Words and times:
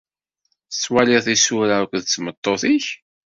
Tettwaliḍ 0.71 1.25
isura 1.35 1.75
akked 1.83 2.03
tmeṭṭut-ik? 2.05 2.85